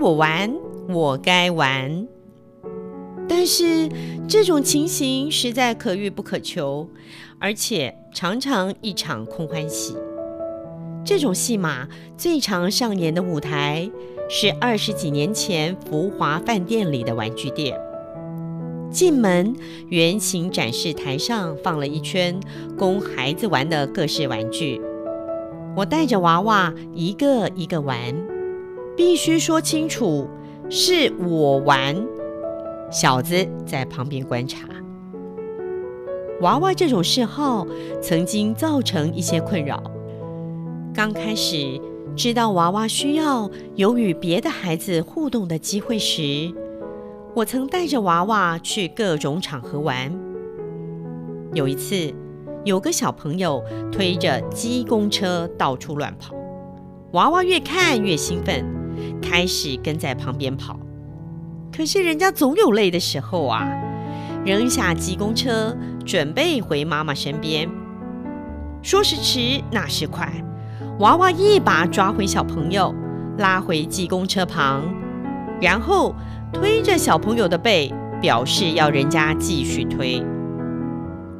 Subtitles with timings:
[0.00, 0.50] 我玩，
[0.88, 2.08] 我该玩。
[3.28, 3.86] 但是
[4.26, 6.88] 这种情形实在可遇不可求，
[7.38, 9.94] 而且常常一场空欢喜。
[11.04, 13.90] 这种戏码最常上演的舞台
[14.30, 17.78] 是二十几年前福华饭店里的玩具店。
[18.90, 19.54] 进门，
[19.90, 22.40] 圆形展示台上放了一圈
[22.78, 24.80] 供孩子玩的各式玩具。
[25.76, 27.98] 我带着娃娃一个一个玩，
[29.00, 30.28] 必须说清楚
[30.68, 31.96] 是我玩。
[32.90, 34.68] 小子在旁边观察。
[36.42, 37.66] 娃娃这种嗜好
[38.02, 39.82] 曾经造成一些困扰。
[40.92, 41.80] 刚开始
[42.14, 46.52] 知道娃娃需要有与别的孩子互动的机会时，
[47.34, 50.14] 我曾带着娃娃去各种场合玩。
[51.54, 52.12] 有一次，
[52.66, 56.34] 有个小朋友推着鸡公车到处乱跑，
[57.12, 58.62] 娃娃越看越兴奋，
[59.20, 60.78] 开始跟在旁边跑。
[61.76, 63.66] 可是人家总有累的时候啊！
[64.44, 67.68] 扔下鸡公车，准备回妈妈身边。
[68.82, 70.32] 说时迟，那时快，
[70.98, 72.94] 娃娃一把抓回小朋友，
[73.36, 74.82] 拉回鸡公车旁，
[75.60, 76.14] 然后
[76.52, 80.22] 推着小朋友的背，表示要人家继续推。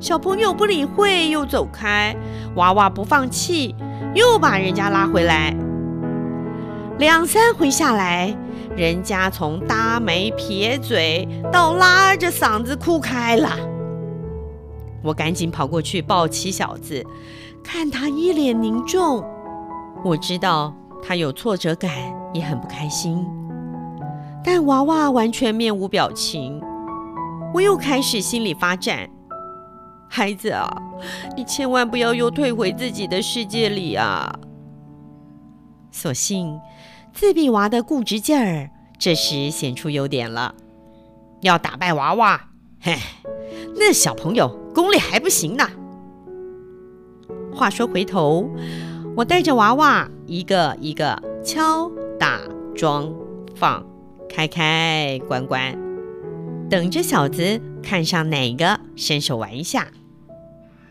[0.00, 2.14] 小朋友不理会，又走开。
[2.56, 3.74] 娃娃不放弃，
[4.14, 5.54] 又把人家拉回来。
[6.98, 8.36] 两三回下来。
[8.76, 13.48] 人家从搭眉撇嘴到拉着嗓子哭开了，
[15.02, 17.02] 我赶紧跑过去抱起小子，
[17.64, 19.24] 看他一脸凝重，
[20.04, 21.90] 我知道他有挫折感，
[22.34, 23.26] 也很不开心。
[24.44, 26.60] 但娃娃完全面无表情，
[27.54, 29.08] 我又开始心里发颤：
[30.06, 30.68] 孩子啊，
[31.34, 34.30] 你千万不要又退回自己的世界里啊！
[35.96, 36.60] 所幸。
[37.14, 40.54] 自闭娃的固执劲儿，这时显出优点了。
[41.40, 42.94] 要打败娃娃，嘿，
[43.76, 45.66] 那小朋友功力还不行呢。
[47.54, 48.50] 话说回头，
[49.16, 52.38] 我带着娃娃一个一个敲打
[52.74, 53.10] 装
[53.54, 53.82] 放，
[54.28, 55.74] 开开关关，
[56.68, 59.88] 等着小子看上哪个伸手玩一下。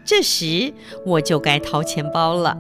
[0.03, 0.73] 这时
[1.05, 2.57] 我就该掏钱包了。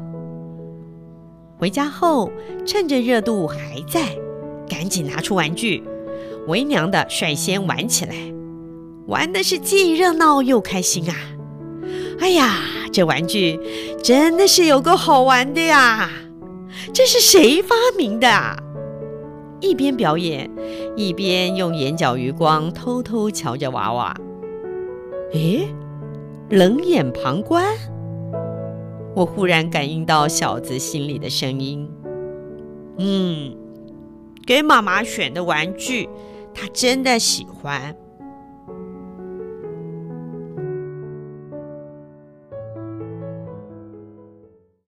[1.57, 2.31] 回家后，
[2.65, 4.17] 趁着热度还在，
[4.67, 5.83] 赶紧拿出玩具，
[6.47, 8.15] 为娘的率先玩起来，
[9.07, 11.15] 玩的是既热闹又开心啊！
[12.19, 12.57] 哎呀，
[12.91, 13.59] 这玩具
[14.03, 16.09] 真的是有够好玩的呀！
[16.93, 18.27] 这是谁发明的？
[19.61, 20.49] 一边表演，
[20.95, 24.13] 一边用眼角余光偷偷瞧着娃娃。
[25.31, 25.69] 诶，
[26.49, 27.65] 冷眼旁观。
[29.15, 31.89] 我忽然感应到小子心里的声音，
[32.97, 33.55] 嗯，
[34.45, 36.09] 给妈妈选的玩具，
[36.53, 37.95] 他真的喜欢。